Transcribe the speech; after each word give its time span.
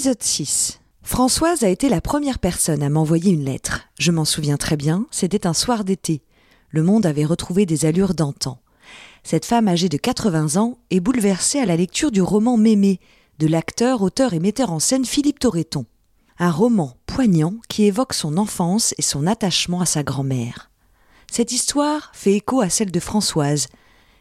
Épisode 0.00 0.22
6. 0.22 0.80
Françoise 1.02 1.62
a 1.62 1.68
été 1.68 1.90
la 1.90 2.00
première 2.00 2.38
personne 2.38 2.82
à 2.82 2.88
m'envoyer 2.88 3.32
une 3.32 3.44
lettre. 3.44 3.82
Je 3.98 4.10
m'en 4.10 4.24
souviens 4.24 4.56
très 4.56 4.78
bien, 4.78 5.04
c'était 5.10 5.46
un 5.46 5.52
soir 5.52 5.84
d'été. 5.84 6.22
Le 6.70 6.82
monde 6.82 7.04
avait 7.04 7.26
retrouvé 7.26 7.66
des 7.66 7.84
allures 7.84 8.14
d'antan. 8.14 8.62
Cette 9.24 9.44
femme 9.44 9.68
âgée 9.68 9.90
de 9.90 9.98
80 9.98 10.58
ans 10.58 10.78
est 10.88 11.00
bouleversée 11.00 11.58
à 11.58 11.66
la 11.66 11.76
lecture 11.76 12.10
du 12.12 12.22
roman 12.22 12.56
Mémé 12.56 12.98
de 13.38 13.46
l'acteur, 13.46 14.00
auteur 14.00 14.32
et 14.32 14.40
metteur 14.40 14.72
en 14.72 14.78
scène 14.78 15.04
Philippe 15.04 15.38
Torreton. 15.38 15.84
Un 16.38 16.50
roman 16.50 16.96
poignant 17.04 17.56
qui 17.68 17.84
évoque 17.84 18.14
son 18.14 18.38
enfance 18.38 18.94
et 18.96 19.02
son 19.02 19.26
attachement 19.26 19.82
à 19.82 19.86
sa 19.86 20.02
grand-mère. 20.02 20.70
Cette 21.30 21.52
histoire 21.52 22.10
fait 22.14 22.32
écho 22.32 22.62
à 22.62 22.70
celle 22.70 22.90
de 22.90 23.00
Françoise, 23.00 23.68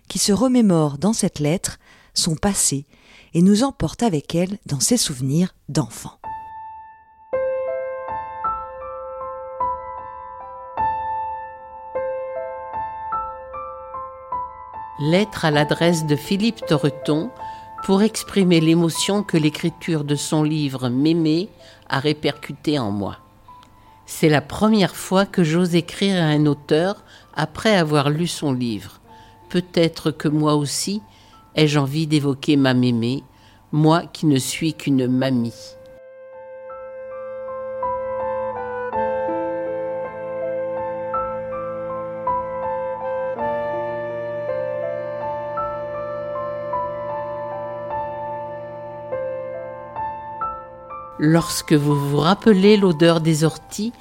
qui 0.10 0.20
se 0.20 0.34
remémore 0.34 0.98
dans 0.98 1.14
cette 1.14 1.40
lettre 1.40 1.80
son 2.14 2.36
passé 2.36 2.86
et 3.34 3.42
nous 3.42 3.64
emporte 3.64 4.04
avec 4.04 4.36
elle 4.36 4.58
dans 4.66 4.80
ses 4.80 4.98
souvenirs 4.98 5.54
d'enfant. 5.68 6.20
Lettre 15.00 15.46
à 15.46 15.52
l'adresse 15.52 16.06
de 16.06 16.18
Philippe 16.18 16.66
Torreton 16.66 17.32
pour 17.86 18.02
exprimer 18.02 18.60
l'émotion 18.60 19.24
que 19.24 19.38
l'écriture 19.38 20.04
de 20.04 20.16
son 20.16 20.44
livre 20.44 20.90
Mémé 20.90 21.48
a 21.88 22.00
répercutée 22.00 22.80
en 22.80 22.92
moi. 22.92 23.18
C'est 24.06 24.28
la 24.28 24.42
première 24.42 24.96
fois 24.96 25.26
que 25.26 25.44
j'ose 25.44 25.76
écrire 25.76 26.22
à 26.22 26.28
un 26.28 26.46
auteur 26.46 27.04
après 27.34 27.76
avoir 27.76 28.10
lu 28.10 28.28
son 28.28 28.52
livre. 28.52 29.00
Peut-être 29.50 30.12
que 30.12 30.28
moi 30.28 30.56
aussi 30.56 31.02
ai-je 31.56 31.80
envie 31.80 32.08
d'évoquer 32.08 32.56
ma 32.56 32.74
mémé, 32.74 33.24
moi 33.72 34.04
qui 34.12 34.26
ne 34.26 34.38
suis 34.38 34.74
qu'une 34.74 35.08
mamie? 35.08 35.54
Lorsque 51.22 51.74
vous 51.74 51.96
vous 51.96 52.18
rappelez 52.18 52.78
l'odeur 52.78 53.20
des 53.20 53.44
orties, 53.44 53.92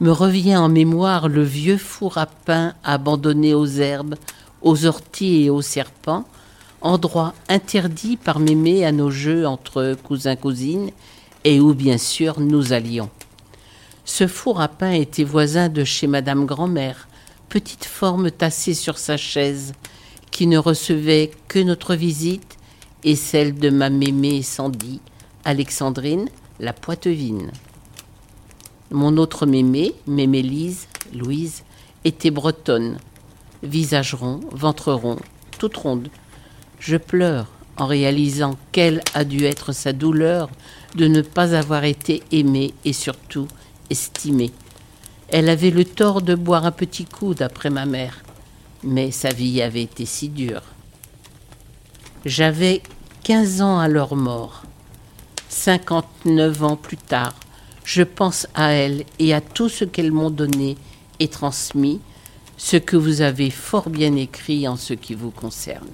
me 0.00 0.12
revient 0.12 0.56
en 0.56 0.68
mémoire 0.68 1.28
le 1.28 1.42
vieux 1.42 1.76
four 1.76 2.18
à 2.18 2.26
pain 2.26 2.74
abandonné 2.84 3.52
aux 3.52 3.66
herbes, 3.66 4.14
aux 4.62 4.86
orties 4.86 5.42
et 5.44 5.50
aux 5.50 5.60
serpents, 5.60 6.24
endroit 6.80 7.34
interdit 7.48 8.16
par 8.16 8.38
mémé 8.38 8.84
à 8.84 8.92
nos 8.92 9.10
jeux 9.10 9.46
entre 9.46 9.96
cousins-cousines 10.04 10.90
et 11.44 11.60
où 11.60 11.74
bien 11.74 11.98
sûr 11.98 12.40
nous 12.40 12.72
allions. 12.72 13.10
Ce 14.04 14.26
four 14.26 14.60
à 14.60 14.68
pain 14.68 14.92
était 14.92 15.24
voisin 15.24 15.68
de 15.68 15.84
chez 15.84 16.06
Madame 16.06 16.46
Grand-mère, 16.46 17.08
petite 17.48 17.84
forme 17.84 18.30
tassée 18.30 18.74
sur 18.74 18.98
sa 18.98 19.16
chaise, 19.16 19.74
qui 20.30 20.46
ne 20.46 20.58
recevait 20.58 21.30
que 21.48 21.58
notre 21.58 21.94
visite 21.94 22.56
et 23.04 23.16
celle 23.16 23.54
de 23.54 23.70
ma 23.70 23.90
mémé 23.90 24.42
Sandy, 24.42 25.00
Alexandrine, 25.44 26.28
la 26.60 26.72
Poitevine. 26.72 27.50
Mon 28.90 29.16
autre 29.18 29.46
mémé, 29.46 29.94
mémé 30.06 30.42
Lise, 30.42 30.88
Louise, 31.14 31.62
était 32.04 32.30
bretonne, 32.30 32.98
visage 33.62 34.14
rond, 34.14 34.40
ventre 34.50 34.92
rond, 34.92 35.18
toute 35.58 35.76
ronde. 35.76 36.08
Je 36.80 36.96
pleure 36.96 37.46
en 37.76 37.86
réalisant 37.86 38.56
quelle 38.72 39.02
a 39.14 39.24
dû 39.24 39.44
être 39.44 39.72
sa 39.72 39.92
douleur 39.92 40.50
de 40.96 41.06
ne 41.06 41.22
pas 41.22 41.54
avoir 41.54 41.84
été 41.84 42.22
aimée 42.32 42.74
et 42.84 42.92
surtout 42.92 43.48
estimée. 43.90 44.52
Elle 45.28 45.48
avait 45.48 45.70
le 45.70 45.84
tort 45.84 46.22
de 46.22 46.34
boire 46.34 46.66
un 46.66 46.72
petit 46.72 47.04
coup 47.04 47.34
d'après 47.34 47.70
ma 47.70 47.86
mère, 47.86 48.22
mais 48.82 49.10
sa 49.10 49.28
vie 49.28 49.62
avait 49.62 49.82
été 49.82 50.06
si 50.06 50.28
dure. 50.28 50.62
J'avais 52.24 52.82
quinze 53.22 53.60
ans 53.60 53.78
à 53.78 53.88
leur 53.88 54.16
mort. 54.16 54.62
59 55.48 56.64
ans 56.64 56.76
plus 56.76 56.96
tard, 56.96 57.34
je 57.84 58.02
pense 58.02 58.46
à 58.54 58.72
elles 58.72 59.04
et 59.18 59.34
à 59.34 59.40
tout 59.40 59.68
ce 59.68 59.84
qu'elles 59.84 60.12
m'ont 60.12 60.30
donné 60.30 60.76
et 61.20 61.28
transmis, 61.28 62.00
ce 62.56 62.76
que 62.76 62.96
vous 62.96 63.20
avez 63.20 63.50
fort 63.50 63.90
bien 63.90 64.14
écrit 64.16 64.66
en 64.66 64.76
ce 64.76 64.94
qui 64.94 65.14
vous 65.14 65.30
concerne. 65.30 65.88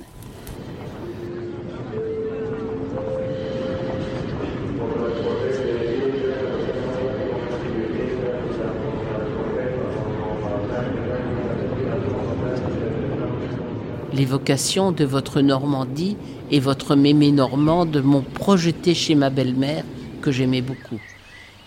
L'évocation 14.14 14.92
de 14.92 15.04
votre 15.04 15.41
Normandie 15.41 16.16
et 16.52 16.60
votre 16.60 16.94
mémé 16.94 17.32
normande 17.32 18.00
m'ont 18.00 18.22
projeté 18.22 18.94
chez 18.94 19.16
ma 19.16 19.28
belle-mère, 19.28 19.82
que 20.22 20.30
j'aimais 20.30 20.60
beaucoup. 20.60 21.00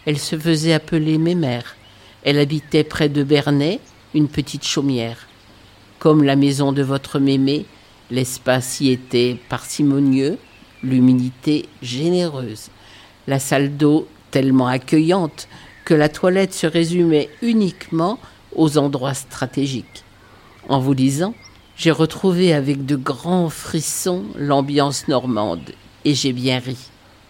Elle 0.05 0.17
se 0.17 0.37
faisait 0.37 0.71
appeler 0.71 1.17
Mémère. 1.17 1.75
Elle 2.23 2.39
habitait 2.39 2.85
près 2.85 3.09
de 3.09 3.21
Bernay, 3.21 3.81
une 4.13 4.29
petite 4.29 4.63
chaumière. 4.63 5.27
Comme 5.99 6.23
la 6.23 6.37
maison 6.37 6.71
de 6.71 6.83
votre 6.83 7.19
mémé, 7.19 7.65
l'espace 8.11 8.79
y 8.79 8.91
était 8.91 9.37
parcimonieux, 9.49 10.37
l'humidité 10.83 11.65
généreuse, 11.81 12.69
la 13.27 13.39
salle 13.39 13.75
d'eau 13.75 14.07
tellement 14.31 14.67
accueillante 14.67 15.49
que 15.83 15.93
la 15.93 16.07
toilette 16.07 16.53
se 16.53 16.67
résumait 16.67 17.27
uniquement 17.41 18.19
aux 18.55 18.77
endroits 18.77 19.15
stratégiques. 19.15 20.05
En 20.69 20.79
vous 20.79 20.93
lisant, 20.93 21.33
j'ai 21.77 21.91
retrouvé 21.91 22.53
avec 22.53 22.85
de 22.85 22.95
grands 22.95 23.49
frissons 23.49 24.25
l'ambiance 24.35 25.07
normande 25.07 25.71
et 26.05 26.15
j'ai 26.15 26.33
bien 26.33 26.57
ri. 26.57 26.77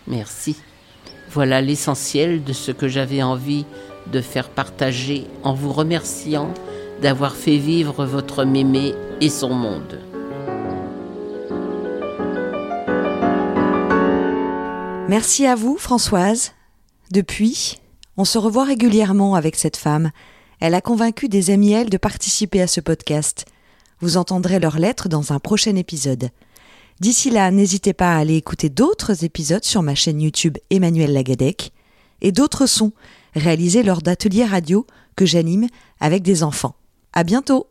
Merci. 0.07 0.55
Voilà 1.29 1.61
l'essentiel 1.61 2.43
de 2.45 2.53
ce 2.53 2.71
que 2.71 2.87
j'avais 2.87 3.21
envie 3.21 3.65
de 4.11 4.21
faire 4.21 4.49
partager 4.49 5.25
en 5.43 5.53
vous 5.53 5.73
remerciant 5.73 6.53
d'avoir 7.01 7.35
fait 7.35 7.57
vivre 7.57 8.05
votre 8.05 8.45
mémé 8.45 8.93
et 9.19 9.29
son 9.29 9.49
monde. 9.49 9.99
Merci 15.09 15.45
à 15.45 15.55
vous, 15.55 15.77
Françoise. 15.77 16.53
Depuis, 17.11 17.79
on 18.15 18.23
se 18.23 18.37
revoit 18.37 18.63
régulièrement 18.63 19.35
avec 19.35 19.57
cette 19.57 19.77
femme. 19.77 20.11
Elle 20.61 20.73
a 20.73 20.81
convaincu 20.81 21.27
des 21.27 21.49
amis 21.49 21.73
elle 21.73 21.89
de 21.89 21.97
participer 21.97 22.61
à 22.61 22.67
ce 22.67 22.79
podcast. 22.79 23.45
Vous 23.99 24.17
entendrez 24.17 24.59
leurs 24.59 24.79
lettres 24.79 25.09
dans 25.09 25.33
un 25.33 25.39
prochain 25.39 25.75
épisode. 25.75 26.29
D'ici 26.99 27.29
là, 27.29 27.51
n'hésitez 27.51 27.93
pas 27.93 28.15
à 28.15 28.19
aller 28.19 28.35
écouter 28.35 28.69
d'autres 28.69 29.23
épisodes 29.23 29.63
sur 29.63 29.83
ma 29.83 29.95
chaîne 29.95 30.21
YouTube 30.21 30.57
Emmanuel 30.69 31.13
Lagadec 31.13 31.71
et 32.21 32.31
d'autres 32.31 32.65
sons 32.65 32.91
réalisés 33.35 33.83
lors 33.83 34.01
d'ateliers 34.01 34.45
radio 34.45 34.85
que 35.15 35.25
j'anime 35.25 35.67
avec 35.99 36.23
des 36.23 36.43
enfants. 36.43 36.75
À 37.13 37.23
bientôt! 37.23 37.67